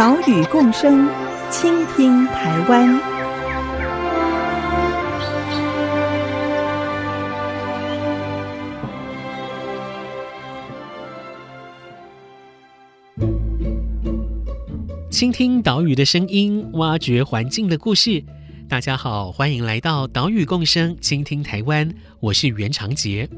[0.00, 1.06] 岛屿共生，
[1.50, 2.98] 倾听台湾。
[15.10, 18.24] 倾听岛屿的声音，挖掘环境的故事。
[18.70, 21.86] 大家好，欢迎来到岛屿共生，倾听台湾。
[22.20, 23.28] 我是袁长杰。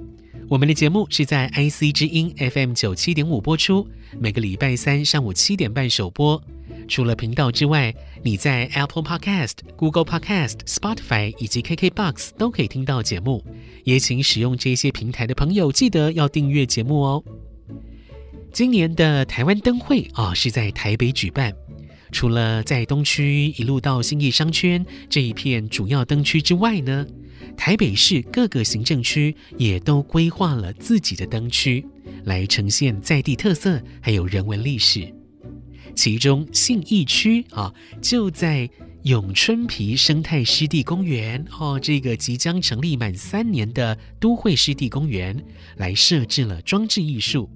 [0.53, 3.89] 我们的节目是在 IC 之音 FM 九七点五播出，
[4.21, 6.39] 每个礼拜三上午七点半首播。
[6.87, 13.43] 除了频道之外，你在 Apple Podcast、Google Podcast、Spotify 以及 KKBox 都可以听到节目。
[13.85, 17.25] 也请使用这些平台的朋友记得要订阅节目哦。
[18.53, 21.51] 今年的台湾灯会啊、是在台北举办。
[22.11, 27.07] 除了在东区一路到新义商圈这一片主要灯区之外呢，
[27.57, 31.85] 台北市各个行政区也都规划了自己的灯区，
[32.25, 35.13] 来呈现在地特色还有人文历史。
[35.95, 38.69] 其中信义区啊，就在
[39.03, 45.45] 永春皮生态湿地公园哦，这个即将成立满三年的都会湿地公园，
[45.77, 47.51] 来设置了装置艺术。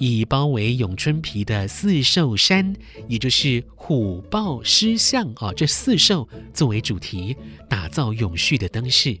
[0.00, 2.74] 以包围永春皮的四兽山，
[3.06, 7.36] 也就是虎豹狮象啊，这四兽作为主题，
[7.68, 9.18] 打造永续的灯饰。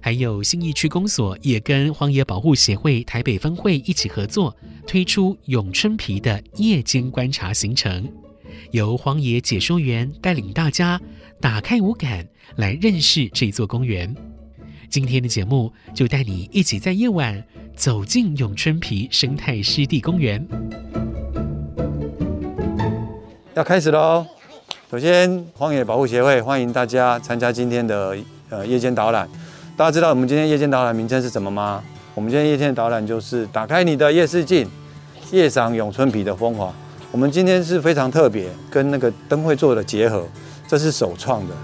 [0.00, 4.56] 还有新义区公所也跟荒野保护协会台北分会一起合作，
[4.86, 8.10] 推出永春皮的夜间观察行程，
[8.70, 10.98] 由荒野解说员带领大家
[11.38, 14.16] 打开五感来认识这座公园。
[14.88, 17.42] 今天的节目就带你一起在夜晚
[17.76, 20.46] 走进永春皮生态湿地公园。
[23.54, 24.24] 要开始喽！
[24.90, 28.16] 首先，荒野保护协会欢迎大家参加今天的
[28.48, 29.28] 呃夜间导览。
[29.76, 31.82] 大家知道我们今天夜间导览名称是什么吗？
[32.14, 34.66] 我们今天夜间导览就是打开你的夜视镜，
[35.30, 36.72] 夜赏永春皮的风华。
[37.12, 40.26] 我们今天是非常特别，跟那个灯会做的结合，
[40.66, 41.54] 这是首创的。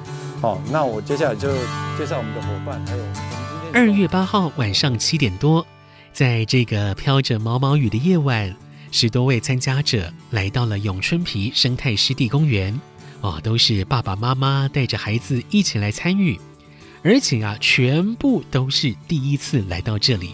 [0.44, 1.48] 好，那我接下来就
[1.96, 5.66] 介绍我们的伙伴，还有我们今天二月八号晚上七点多，
[6.12, 8.54] 在这个飘着毛毛雨的夜晚，
[8.92, 12.78] 十多位参加者来到了永春皮生态湿地公园。
[13.22, 16.38] 哦，都是爸爸妈妈带着孩子一起来参与，
[17.02, 20.32] 而且啊，全部都是第一次来到这里。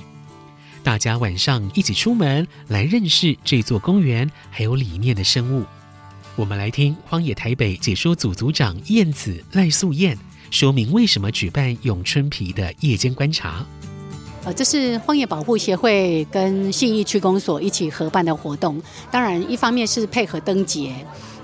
[0.82, 5.65] 大家晚上一起出门来认识这座公园，还有里面的生物。
[6.41, 10.17] 我们来听荒野台北解说组组长燕子赖素燕
[10.51, 13.62] 说明为什么举办永春皮的夜间观察。
[14.45, 18.81] 呃，这是荒野保护协会跟信义区公所一起合办的活动。
[19.11, 20.95] 当然，一方面是配合灯节，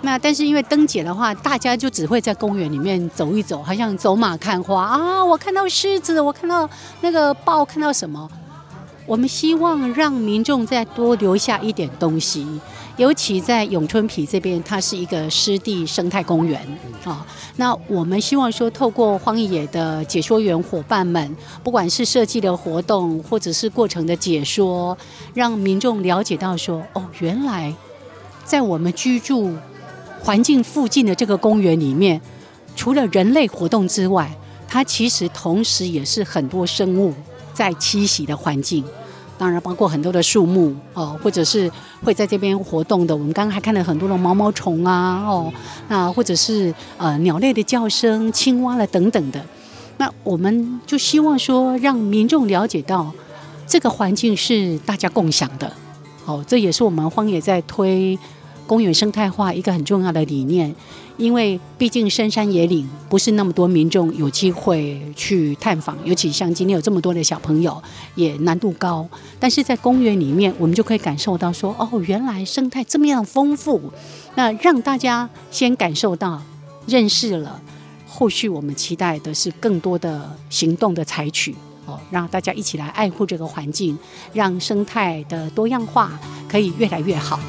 [0.00, 5.22] 那但是因为灯节的话，大家就只会在公园里面走一走，好像走马看花啊。
[5.22, 6.66] 我看到狮子，我看到
[7.02, 8.26] 那个豹，看到什么？
[9.06, 12.46] 我们希望让民众再多留下一点东西。
[12.96, 16.60] 尤其在永春皮这边，它是一个湿地生态公园
[17.04, 17.26] 啊。
[17.56, 24.96] 那我们希望说，透过荒野的解说员伙伴们，不管是设计的活动，或者是过程的解说，
[25.34, 27.72] 让民众了解到说，哦，原来
[28.44, 29.54] 在我们居住
[30.22, 32.18] 环境附近的这个公园里面，
[32.74, 34.34] 除了人类活动之外，
[34.66, 37.12] 它其实同时也是很多生物
[37.56, 38.84] 在栖息的环境。
[39.38, 41.70] 当然，包括很多的树木哦，或者是
[42.02, 43.14] 会在这边活动的。
[43.14, 45.52] 我们刚刚还看了很多的毛毛虫啊，哦，
[45.88, 49.44] 那或者是呃鸟类的叫声、青蛙了等等的。
[49.98, 53.12] 那我们就希望说，让民众了解到
[53.66, 55.70] 这个环境是大家共享的。
[56.24, 58.18] 哦，这也是我们荒野在推
[58.66, 60.74] 公园生态化一个很重要的理念。
[61.16, 67.82] 因为毕竟深山野岭不是那么多民众有机会去探访，尤其像今天有这么多的小朋友，
[68.14, 69.08] 也难度高。
[69.40, 73.80] 但是在公园里面，我们就可以感受到说，哦，原来生态这么样丰富。
[74.34, 76.42] 那让大家先感受到、
[76.86, 77.60] 认识了，
[78.06, 81.54] 后续我们期待的是更多的行动的采取，
[81.86, 83.98] 哦，让大家一起来爱护这个环境，
[84.34, 87.40] 让生态的多样化可以越来越好。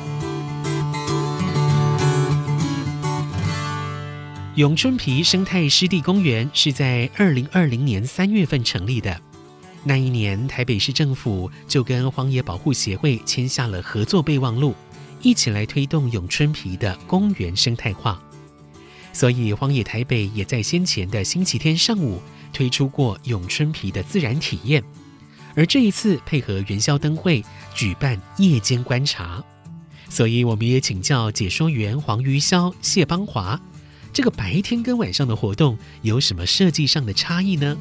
[4.58, 9.16] 永春皮生态湿地公园是在二零二零年三月份成立的。
[9.84, 14.74] 那一年，台北市政府就跟荒野保护协会签下了合作备忘录，
[15.22, 18.20] 一起来推动永春皮的公园生态化。
[19.14, 22.20] 所以荒野台北也在先前的星期天上午
[22.52, 24.84] 推出过永春皮的自然体验，
[25.54, 27.46] 而这一次配合元宵灯会
[27.76, 29.44] 举办夜间观察，
[30.10, 33.62] 所以我们也请教解说员黄于潇、谢邦华，
[34.18, 37.78] 这个白天跟晚上的活动有什么设计上的差异呢？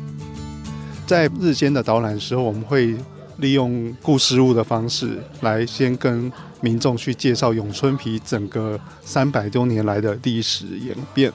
[1.07, 2.95] 在日间的导览时候，我们会
[3.39, 6.31] 利用故事物的方式来先跟
[6.61, 11.33] 民众去介绍咏春皮整个三百多年来的历史演变。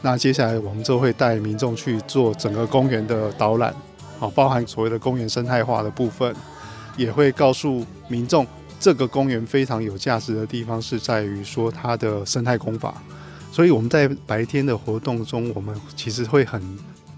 [0.00, 3.72] 那接下来我们就会带民众去做整个公园的导览，
[4.18, 6.34] 好，包含所谓的公园生态化的部分，
[6.96, 8.44] 也会告诉民众
[8.80, 13.00] 这个公园非常有价值的地方是在于说它的生态工法。
[13.52, 16.60] 所以我们在白天的活动中，我们其实会很。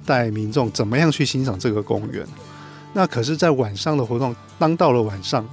[0.07, 2.27] 带民众怎么样去欣赏这个公园？
[2.93, 5.49] 那可是，在晚上的活动，当到了晚上，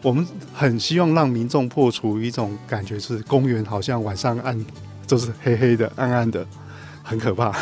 [0.00, 4.64] 我们很希望让民众破除一种感觉，是公园好像晚上暗，
[5.06, 6.46] 就是黑黑的、暗暗的，
[7.02, 7.54] 很可怕。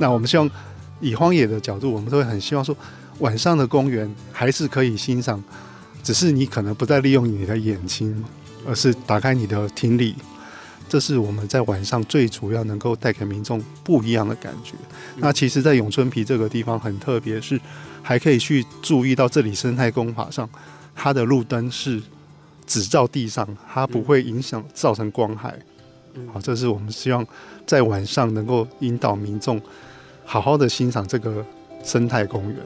[0.00, 0.50] 那我们希望
[0.98, 2.76] 以荒野的角度，我们都会很希望说，
[3.20, 5.40] 晚上的公园还是可以欣赏，
[6.02, 8.24] 只是你可能不再利用你的眼睛，
[8.66, 10.16] 而是打开你的听力。
[10.88, 14.72] 这是我们在晚上最主要能够带给民众不一样的感觉。
[15.16, 17.60] 那其实，在永春皮这个地方很特别，是
[18.02, 20.48] 还可以去注意到这里生态工法上，
[20.94, 22.02] 它的路灯是
[22.66, 25.58] 只照地上，它不会影响造成光害。
[26.32, 27.24] 好，这是我们希望
[27.66, 29.60] 在晚上能够引导民众
[30.24, 31.44] 好好的欣赏这个
[31.84, 32.58] 生态公园。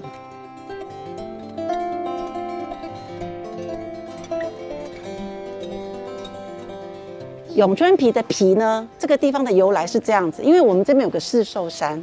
[7.55, 8.89] 咏春皮的皮呢？
[8.99, 12.03] 这个地方的由来是这样子，因为我们这边有个四兽山，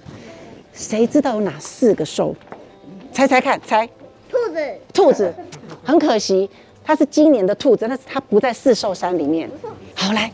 [0.74, 2.36] 谁知道有哪四个兽？
[3.12, 3.88] 猜猜看，猜。
[4.30, 4.80] 兔子。
[4.94, 5.34] 兔子，
[5.84, 6.48] 很可惜，
[6.84, 9.50] 它是今年的兔子，但是它不在四兽山里面。
[9.96, 10.32] 好来，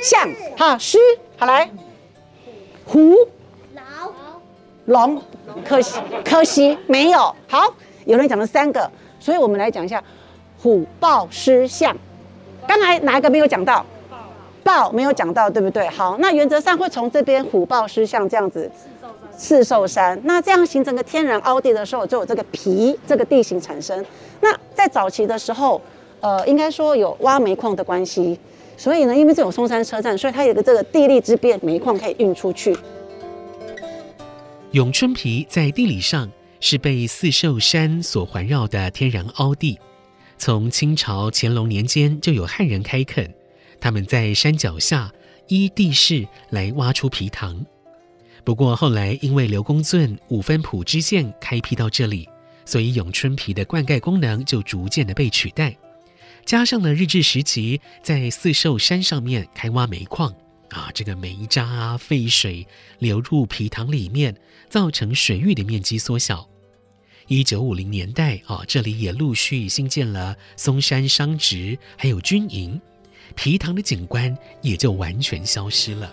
[0.00, 0.98] 象，好狮，
[1.36, 1.70] 好来，
[2.86, 3.14] 虎，
[3.74, 4.10] 老，
[4.86, 5.22] 龙，
[5.62, 7.18] 可惜可惜没有。
[7.46, 7.74] 好，
[8.06, 8.90] 有人讲了三个，
[9.20, 10.02] 所以我们来讲一下
[10.62, 11.94] 虎豹狮象。
[12.66, 13.84] 刚才哪一个没有讲到？
[14.68, 15.88] 豹没有讲到，对不对？
[15.88, 18.70] 好，那原则上会从这边虎豹狮象这样子
[19.34, 24.04] 四兽山，那这样形成个天然凹地的时候，就有这个皮这个地形产生。
[24.42, 25.80] 那在早期的时候，
[26.20, 28.38] 呃，应该说有挖煤矿的关系，
[28.76, 32.76] 所以呢，因为这种松山车站，所以它有个这个地利之便，煤矿可以运出去。
[34.72, 36.30] 永春皮在地理上
[36.60, 39.78] 是被四兽山所环绕的天然凹地，
[40.36, 43.32] 从清朝乾隆年间就有汉人开垦。
[43.80, 45.12] 他们在山脚下
[45.48, 47.64] 依地势来挖出皮塘，
[48.44, 52.28] 不过后来因为刘公圳五分埔支线开辟到这里，
[52.64, 55.76] 所以咏春皮的灌溉功能就逐渐的被取代。
[56.44, 60.34] 加上了日治时期在四兽山上面开挖煤矿
[60.70, 62.66] 啊，这个煤渣啊废水
[62.98, 64.34] 流入皮塘里面，
[64.68, 66.48] 造成水域的面积缩小。
[67.26, 72.80] 一九五零年代啊，这里也陆续新建了松山商职，还有军营。
[73.34, 76.12] 皮塘的景观也就完全消失了，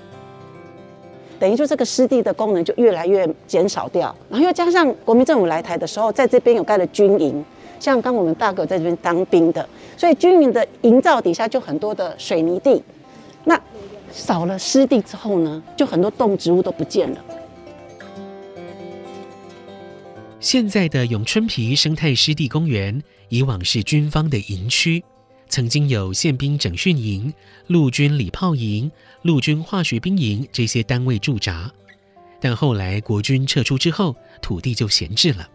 [1.39, 7.43] 等于说这个湿地的功能就越来越减少掉，然后又加上国民政府来台的时候，在这边有盖了军营，
[7.79, 9.67] 像刚我们大哥在这边当兵的，
[9.97, 12.81] 所以军营的营造底下就很多的水泥地，
[13.43, 13.59] 那
[14.11, 17.17] 少了湿地之后呢，就很多动植物都不见了。
[20.39, 25.03] 现在的永春皮生态湿地公园，以往是军方的营区。
[25.47, 27.33] 曾经有宪兵整训营、
[27.67, 31.71] 陆军礼炮营、陆军化学兵营这些单位驻扎，
[32.41, 35.49] 但后来国军撤出之后，土地就闲置了。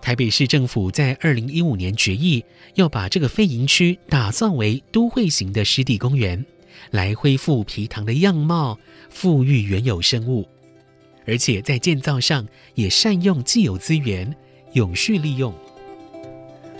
[0.00, 6.44] 台北市政府在二零一五年决议要把这个废营区打造为都会型的湿地公园，
[6.90, 8.78] 来恢复皮塘的样貌，
[9.08, 10.46] 复育原有生物，
[11.26, 14.36] 而且在建造上也善用既有资源，
[14.74, 15.54] 永续利用。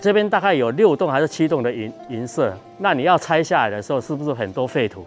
[0.05, 5.03] 这边大概有六栋还是七栋的银银舍，那你要拆下来的时候，是不是很多废土？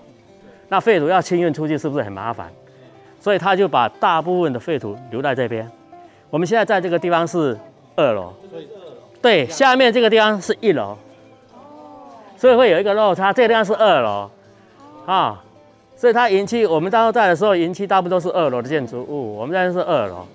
[0.69, 2.50] 那废土要清运出去，是不是很麻烦？
[3.21, 5.71] 所以他就把大部分的废土留在这边。
[6.31, 7.57] 我们现在在这个地方是
[7.95, 8.33] 二楼，
[9.23, 10.99] 对，下面这个地方是一楼，
[12.37, 13.33] 所以会有一个落差。
[13.33, 14.28] 这个地方是二楼，
[15.07, 15.40] 啊，
[15.95, 20.26] 所以它营区，我们当时在的时候，营区大部分都是二楼的建筑物，我们现在是二楼，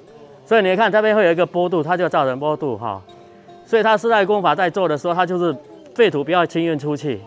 [0.45, 3.01] 所以你看这边会有一个坡度，它就造成坡度哈。
[3.65, 5.55] 所以它生态工法在做的时候，他就是
[5.95, 7.19] 废土不要清运出去，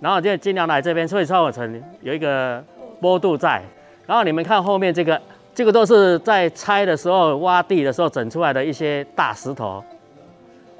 [0.00, 2.62] 然后就尽量来这边，所以造成有一个
[3.00, 3.62] 坡度在。
[4.06, 5.20] 然后你们看后面这个，
[5.54, 9.82] 这个都是在拆的时候挖地的时候整出来的一些大石头，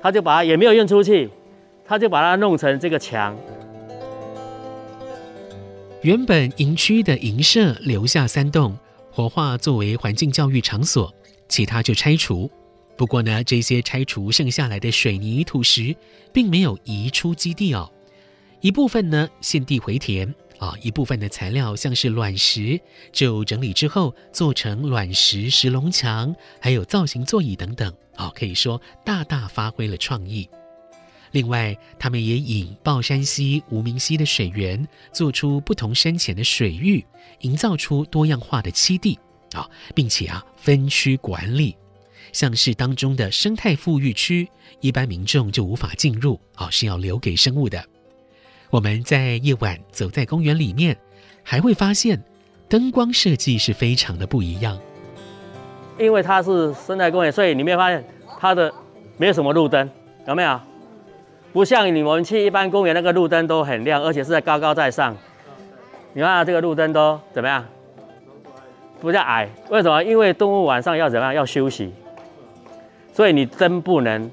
[0.02, 1.30] 他就把它也没有运出去，
[1.85, 3.37] 他就把它弄成这个墙。
[6.02, 8.76] 原本营区的营舍留下三栋，
[9.12, 11.12] 活化作为环境教育场所，
[11.47, 12.50] 其他就拆除。
[13.00, 15.97] 不过呢，这些拆除剩下来的水泥土石，
[16.35, 17.90] 并没有移出基地哦。
[18.61, 22.78] 一部分呢，现地回填啊，一部分的材料像是卵石，
[23.11, 30.47] 就整理之后做成卵石石龙墙，还有造型座椅等等哦，可以说大大发挥了创意。
[31.30, 37.02] 另外，他们也引爆山溪、无名溪的水源，做出不同深浅的水域，
[37.40, 39.19] 营造出多样化的栖地
[39.54, 41.75] 啊，并且啊分区管理。
[42.32, 44.49] 像是当中的生态富裕区，
[44.80, 47.82] 一般民众就无法进入，哦，是要留给生物的。
[48.70, 50.96] 我们在夜晚走在公园里面，
[51.42, 52.22] 还会发现
[52.68, 54.78] 灯光设计是非常的不一样。
[55.99, 58.04] 因为它是生态公园，所以你没有发现
[58.38, 58.72] 它的
[59.16, 59.90] 没有什么路灯，
[60.26, 60.60] 有没有？
[61.52, 65.16] 不像你们去一般公园那个路灯都很亮，而且是在高高在上。
[66.12, 67.66] 你看这个路灯都怎么样？
[69.02, 70.02] 比较矮，为什么？
[70.04, 71.34] 因为动物晚上要怎么样？
[71.34, 71.92] 要休息。
[73.12, 74.31] 所以你灯不能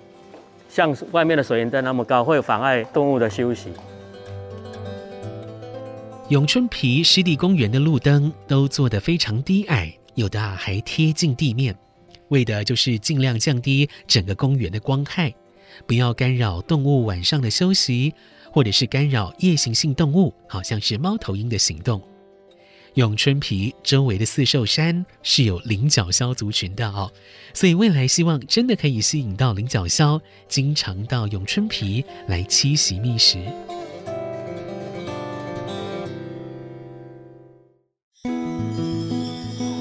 [0.70, 3.70] 像外面的水银灯那么高，会妨碍动物的休息。
[6.30, 11.74] 永春皮湿地公园的路灯都做得非常低矮，有的还贴近地面，
[12.28, 15.34] 为的就是尽量降低整个公园的光害，
[15.86, 18.14] 不要干扰动物晚上的休息，
[18.52, 22.02] 或者是干扰夜行性动物，好像是猫头鹰的行动。
[22.98, 27.12] 永春皮周围的四兽山是有领角鸮族群的哦，
[27.54, 33.38] 所以未来希望真的可以吸引到领角鸮，经常到永春皮来栖息觅食。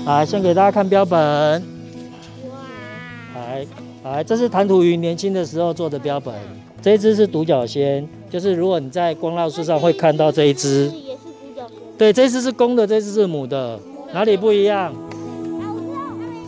[0.05, 1.19] 来，先给大家看标本。
[3.35, 3.67] 来，
[4.05, 6.35] 来，这是弹涂鱼年轻的时候做的标本。
[6.83, 10.93] 这一只是独角仙，就是如果你在光绕树上会看到这一只。
[11.99, 13.81] 对，这只是公的，这只是母的，
[14.13, 14.95] 哪里不一样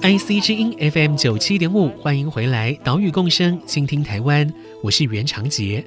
[0.02, 4.52] ？IC 之音 FM 九七点五，欢迎回来，岛屿共生，倾听台湾，
[4.83, 5.83] 我是袁长杰，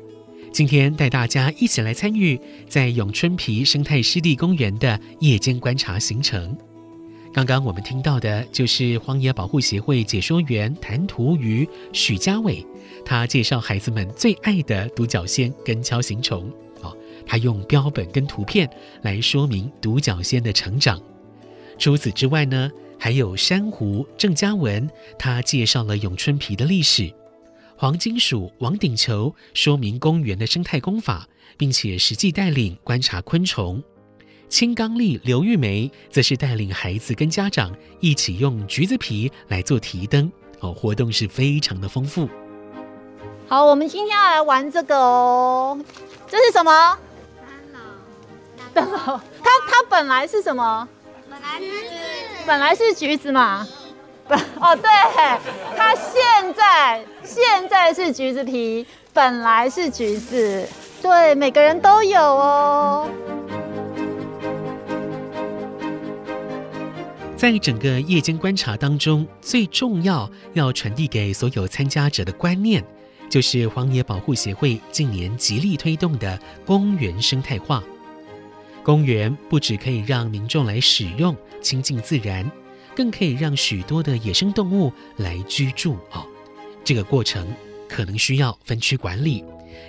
[0.51, 6.57] 今天带大家一起来参与在永春皮生态湿地公园的夜间观察行程。
[7.31, 12.65] 刚刚我们听到的就是荒野保护协会解说员谭图鱼许家伟，
[13.05, 16.51] 他介绍孩子们最爱的独角仙跟锹形虫。
[17.31, 18.69] 他用标本跟图片
[19.03, 21.01] 来说明独角仙的成长。
[21.79, 22.69] 除此之外呢，
[22.99, 27.09] 还有珊瑚郑嘉文，他介绍了永春皮的历史。
[27.77, 33.81] 黄金鼠王鼎球说明公园的生态工法，并且实际带领观察昆虫。
[34.49, 42.27] 青刚力刘玉梅则是带领孩子跟家长一起用橘子皮来做提灯，哦，活动是非常的丰富。
[43.47, 45.79] 好，我们今天要来玩这个哦，
[46.27, 46.97] 这是什么？
[48.73, 50.87] 灯笼，它它本来是什么？
[51.29, 51.65] 本来是
[52.45, 53.67] 本来是橘子嘛。
[54.29, 54.89] 哦，对，
[55.75, 60.67] 它现在现在是橘子皮，本来是橘子。
[61.01, 63.09] 对，每个人都有哦。
[67.35, 72.85] 在整个夜间观察当中，最重要要传递给所有参加者的观念，
[73.29, 77.83] 就是荒野保护协会近年极力推动的公园生态化。
[78.83, 82.49] 公园不只可以让民众来使用，亲近自然，
[82.95, 86.25] 更可以让许多的野生动物来居住哦。
[86.83, 87.47] 这个过程
[87.87, 89.43] 可能需要分区管理，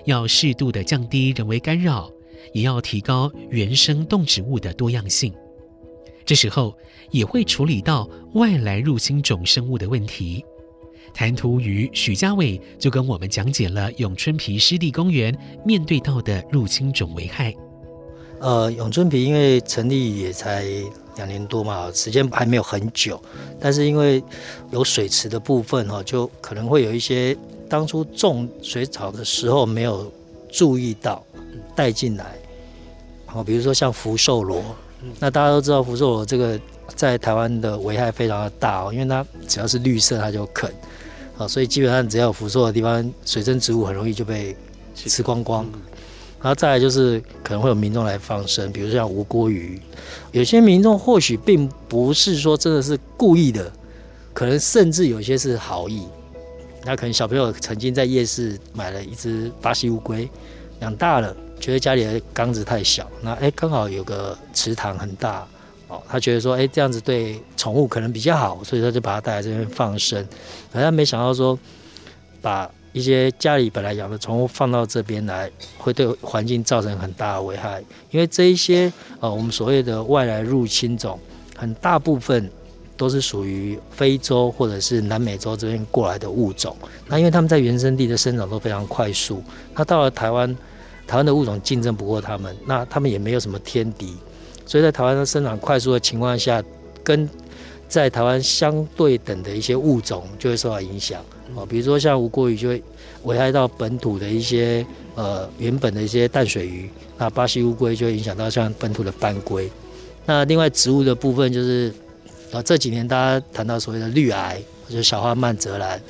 [0.05, 2.11] 要适度的降低人为干扰，
[2.53, 5.33] 也要提高原生动植物的多样性。
[6.25, 6.77] 这时候
[7.11, 10.45] 也会处理到外来入侵种生物的问题。
[11.15, 17.55] 弹涂鱼许家伟就跟我们讲解了永春皮湿地公园面对到的入侵种危害。
[18.43, 20.65] 呃，永春皮因为成立也才
[21.15, 23.23] 两年多嘛，时间还没有很久，
[23.61, 24.21] 但是因为
[24.73, 27.37] 有水池的部分哈，就可能会有一些
[27.69, 30.13] 当初种水草的时候没有
[30.51, 31.25] 注意到
[31.77, 32.37] 带进来，
[33.27, 34.61] 好，比如说像福寿螺，
[35.21, 36.59] 那大家都知道福寿螺这个
[36.97, 40.69] 在台湾的危害非常的大哦，因为它只要是绿色它就啃，
[41.37, 44.57] 好，所以基本上只要有福寿的地方，水生植物很容易就被
[44.97, 45.65] 吃光光。
[46.43, 49.81] 然后再来就是可能会有民众来放生，比如像吴锅鱼，
[50.33, 53.71] 有些民众或许并不是说真的是故意的，
[54.35, 56.03] 可能甚至有些是好意。
[56.85, 60.29] 那可能小朋友曾经在夜市买了一只巴西乌龟，
[60.81, 65.47] 养大了，觉得家里的缸子太小，那哎刚好有个池塘很大，
[65.87, 70.27] 哦，他觉得说哎这样子对宠物可能比较好，所以他就把它带来这边放生，
[70.73, 71.57] 可他没想到说
[72.41, 72.69] 把。
[72.93, 77.83] 一些家里本来养的宠物放到这边来，会对环境造成很大的危害。
[78.11, 81.19] 因为这一些呃，我们所谓的外来入侵种，
[81.57, 82.51] 很大部分
[82.97, 86.77] 都是属于非洲或者是南美洲这边过来的物种。
[87.09, 89.43] 那因为他们在原生地的生长都非常快速，
[89.75, 90.55] 那到了台湾，
[91.07, 94.15] 台湾的物种竞争不过他们，那他们也没有什么天敌，
[94.67, 96.63] 所以在台湾的生长快速的情况下，
[97.03, 97.29] 跟
[97.93, 101.23] 在台湾相对等的一些物种就会受到影响
[101.55, 102.83] 哦，比如说像吴郭鱼就会
[103.25, 104.83] 危害到本土的一些
[105.15, 109.71] 呃原本的一些淡水鱼，那巴西乌龟就会影响到像本土的斑龟。
[110.25, 111.93] 那另外植物的部分就是
[112.51, 114.59] 啊这几年大家谈到所谓的绿癌，
[114.89, 116.01] 就是小花蔓泽兰，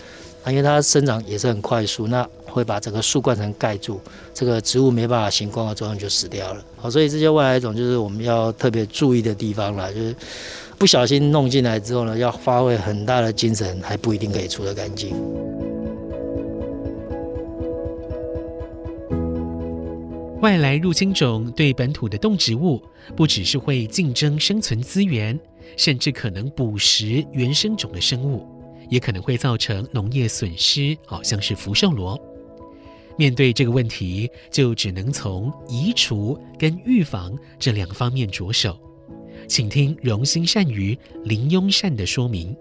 [0.44, 4.00] 啊因为它生长也是很快速，那会把整个树冠层盖住，
[4.32, 6.64] 这个植物没办法行光合作用就死掉了。
[6.76, 10.14] 好，所以这些外来种就是我们要特别注意的地方了，就是。
[10.82, 15.14] 不小心弄进来之后呢，要发挥很大的精神，还不一定可以除得干净。
[20.40, 22.82] 外来入侵种对本土的动植物，
[23.14, 25.38] 不只是会竞争生存资源，
[25.76, 28.44] 甚至可能捕食原生种的生物，
[28.90, 32.20] 也可能会造成农业损失，好像是福寿螺。
[33.16, 38.76] 面对这个问题，就只能从移除跟预防这两方面着手。
[39.46, 42.54] 请听荣兴善于林庸善的说明。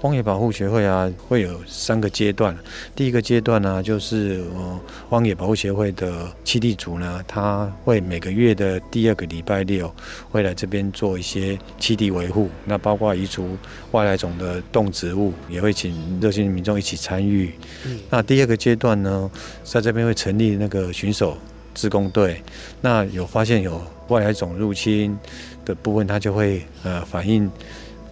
[0.00, 2.54] 荒野保护协会啊，会有三个阶段。
[2.94, 9.90] 第一个阶段呢，就是呃，荒野保护协会的七地组呢，他会每个月的第二个礼拜六
[10.30, 13.56] 会来这边做一些七地维护，那包括移除
[13.92, 17.54] 外来种的动植物，也会请热心民众一起参与。
[17.86, 17.98] 嗯。
[18.10, 19.30] 那第二个阶段呢，
[19.62, 21.38] 在这边会成立那个巡守
[21.72, 22.42] 自工队，
[22.82, 25.18] 那有发现有外来种入侵
[25.64, 27.50] 的部分，它就会呃反应，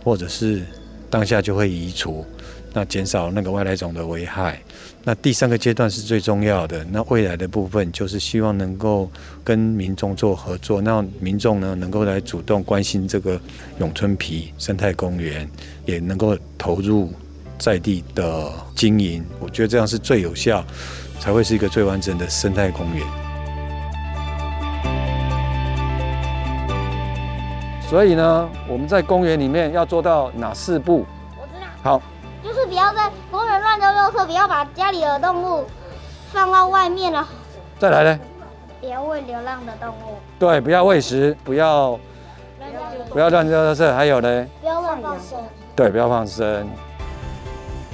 [0.02, 0.62] 或者是
[1.10, 2.24] 当下就会移除，
[2.72, 4.60] 那减少那个外来种的危害。
[5.04, 9.10] 那第三个阶段是最重要的，那未来的部分就是希望能够
[9.42, 13.40] 跟民众做合作，那民众呢能够来主动关心这个
[13.80, 15.48] 永春皮生态公园，
[15.86, 17.12] 也能够投入
[17.58, 19.24] 在地的经营。
[19.40, 20.64] 我觉得这样是最有效，
[21.18, 23.31] 才会是一个最完整的生态公园。
[27.92, 31.04] 所以呢，我们在公园里面要做到哪四步？
[31.38, 31.66] 我知道。
[31.82, 32.02] 好，
[32.42, 35.66] 就是不要在公园乱丢垃圾，不要把家里的动物
[36.32, 37.28] 放到外面了。
[37.78, 38.18] 再来呢？
[38.80, 40.16] 不要喂流浪的动物。
[40.38, 42.00] 对，不要喂食，不要
[43.10, 44.46] 不要乱丢垃圾，还有呢？
[44.62, 45.38] 不要乱放生。
[45.76, 46.66] 对，不要放生。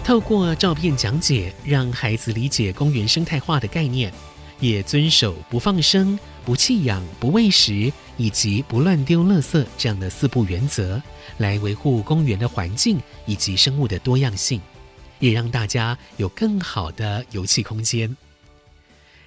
[0.04, 4.12] 透过照片讲解，让孩子理解公园生态化的概念，
[4.60, 6.16] 也遵守不放生。
[6.48, 10.98] 不弃养、不喂食以及不乱丢垃圾这样的四不原则，
[11.36, 14.58] 来维护公园的环境以及生物的多样性，
[15.18, 18.16] 也让大家有更好的游憩空间。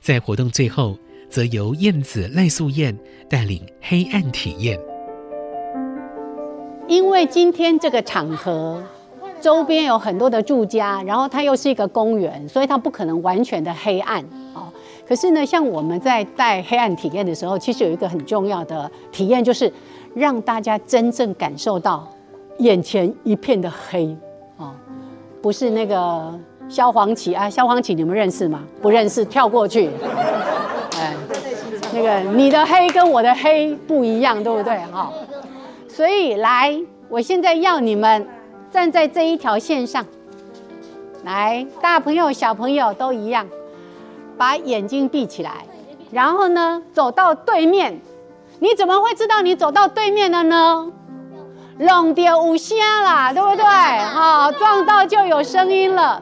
[0.02, 0.98] 在活动最后，
[1.30, 2.98] 则由燕子赖素燕
[3.30, 4.80] 带领黑暗体验。
[6.88, 8.84] 因为今天这个场合
[9.40, 14.26] 周边有很多的住家，然后它又是一个公园，所以它不可能完全的黑暗。
[15.12, 19.69] 可是呢，像我们在带黑暗体验的时候，其实有一个很重要的体验，就是
[20.15, 22.08] 让大家真正感受到
[22.60, 24.15] 眼前一片的黑
[24.56, 24.71] 哦，
[25.41, 26.34] 不是那个
[26.69, 28.63] 萧煌奇啊，萧煌奇你们认识吗？
[28.82, 29.89] 不认识，跳过去。
[30.95, 31.13] 哎，
[31.93, 34.78] 那个你的黑跟我的黑不一样，对不对？
[34.93, 35.12] 哈，
[35.89, 36.74] 所以来，
[37.10, 38.26] 我现在要你们
[38.71, 40.06] 站在这一条线上，
[41.26, 43.45] 来，大朋友小朋友都一样。
[44.38, 45.65] 把眼睛闭起来，
[46.12, 48.00] 然后呢，走到对面。
[48.60, 50.91] 你怎么会知道你走到对面了呢？
[51.80, 53.63] 弄丢五虾啦，对不对？
[54.06, 56.22] 好，撞到就有声音了。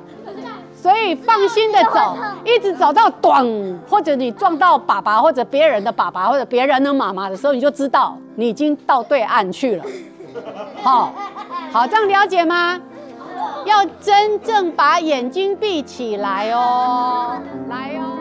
[0.73, 9.83] 所以放心的走， 一直走到咚，或者你撞到爸爸或者别人的爸爸或者别人的妈妈的时候，你就知道你已经到对岸去了。
[10.81, 11.11] 好，
[11.73, 12.79] 好，这样了解吗？
[13.65, 18.17] 要真正把眼睛闭起来哦，来哦。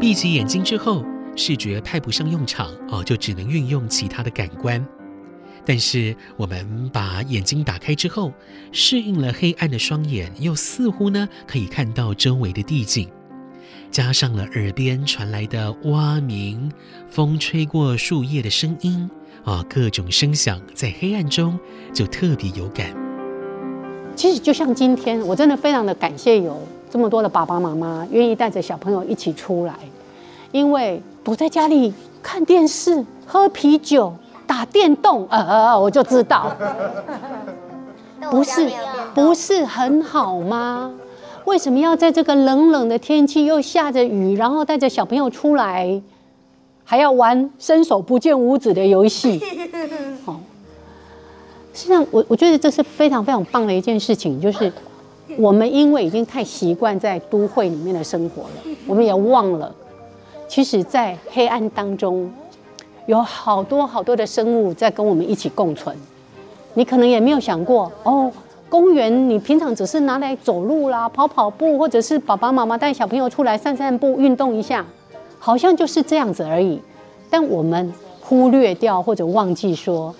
[0.00, 4.86] 闭起眼睛之后，视觉派不上用场哦，就只能运用其他的感官。
[5.64, 8.32] 但是我们把眼睛打开之后，
[8.72, 13.10] 适应了黑暗的双眼，又似乎呢可以看到周围的地景，
[13.90, 16.72] 加上了耳边传来的蛙鸣、
[17.08, 19.10] 风吹过树叶的声音
[19.44, 21.58] 啊，各种声响在黑暗中
[21.92, 23.07] 就特别有感。
[24.18, 26.56] 其实就像今天，我真的非常的感谢有
[26.90, 29.72] 这么多的爸爸妈妈愿意带着小朋友一起出来，
[30.50, 34.12] 因为躲在家里看电视、喝啤酒、
[34.44, 36.52] 打电动，呃，我就知道，
[38.28, 38.68] 不是
[39.14, 40.90] 不是很好吗？
[41.44, 46.02] 为什么要在这个冷冷的天气又下着雨，然后带着小朋友出来，
[46.82, 49.40] 还要玩伸手不见五指的游戏？
[51.78, 54.72] 实际上，我我觉得这是非常非常棒的一件事情，就是
[55.36, 59.72] 我们因为已经太习惯在都会里面的生活了，我们也忘了，
[60.48, 62.28] 其实，在黑暗当中，
[63.06, 65.96] 有好多好多的生物在跟我们一起共存。
[66.74, 68.28] 你可能也没有想过，哦，
[68.68, 74.84] 公园你平常只是拿来走路啦、跑跑步，或者是爸爸妈妈带小朋友出来散散步、运动一下，
[75.38, 76.80] 好像就是这样子而已。
[77.30, 80.12] 但我们忽略掉或者忘记说。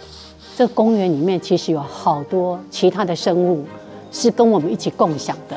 [0.58, 3.64] 这公园里面其实有好多其他的生物，
[4.10, 5.56] 是跟我们一起共享的。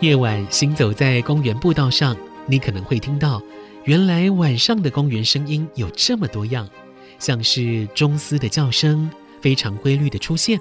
[0.00, 3.42] 夜晚行走在公园步道上，你可能会听到，
[3.84, 6.66] 原来晚上的公园声音有这么多样，
[7.18, 9.10] 像是螽斯的叫声，
[9.42, 10.58] 非常规律的出现。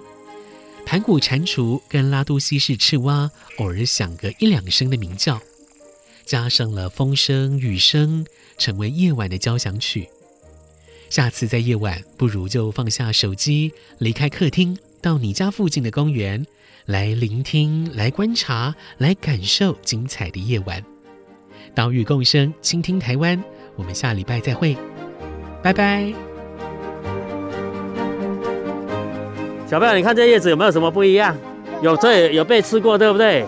[0.86, 5.40] 盘古蟾蜍跟拉都西氏赤蛙偶尔响个一两声的鸣叫，
[6.26, 8.26] 加上了风声、雨声，
[8.58, 10.10] 成为夜晚的交响曲。
[11.10, 16.46] 下次在夜晚，不如就放下手机，离开客厅，到你家附近的公园，
[16.86, 20.84] 来聆听、来观察、来感受精彩的夜晚。
[21.74, 23.42] 岛屿共生，倾听台湾。
[23.78, 24.76] 我们下礼拜再会，
[25.64, 26.31] 拜拜。
[29.72, 31.34] 小朋友，你看这叶子有没有什么不一样？
[31.82, 33.46] 有，这，有被吃过，对不对？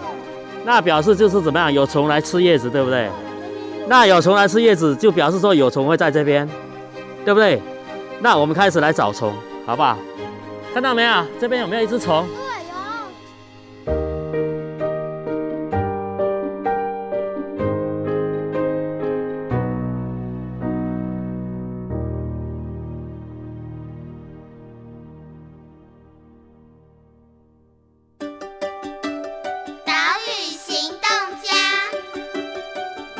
[0.63, 1.73] 那表示就是怎么样？
[1.73, 3.09] 有虫来吃叶子，对不对？
[3.89, 6.47] 那有虫来吃叶子，就表示说有虫会在这边，
[7.25, 7.62] 对不对？
[8.21, 9.33] 那我们开始来找虫，
[9.65, 9.97] 好不好？
[10.73, 11.13] 看到没有？
[11.41, 12.25] 这边有没有一只虫？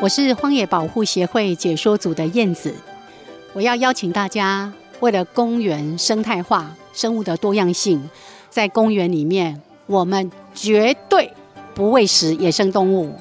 [0.04, 2.76] 我是荒野保护协会解说组的燕子，
[3.54, 8.04] 我要邀请大家，为了公园生态化、生物的多样性，
[8.50, 11.32] 在公园里面，我们绝对
[11.74, 13.16] 不喂食野生动物，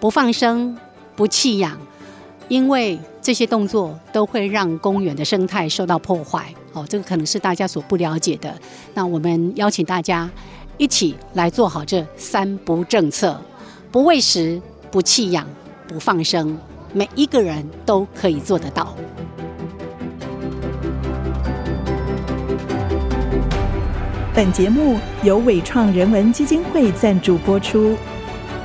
[0.00, 0.76] 不放生，
[1.14, 1.78] 不弃养，
[2.48, 6.52] 因为这些动作都会让公园的生态受到破坏。
[6.72, 8.52] 哦，这个可能是大家所不了解的。
[8.94, 10.28] 那我们邀请大家
[10.78, 13.40] 一起来做好这三不政策：
[13.92, 15.46] 不喂食，不弃养。
[15.86, 16.58] 不放生，
[16.92, 18.94] 每一个人都可以做得到。
[24.34, 27.96] 本节目由伟创人文基金会赞助播出。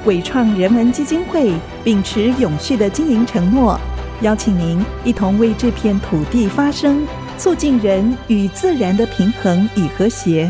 [0.06, 1.54] 伟创人文基金会
[1.84, 3.78] 秉持永续的经营承诺，
[4.22, 7.06] 邀请您一同为这片土地发声，
[7.38, 10.50] 促进人与自然的平衡与和谐。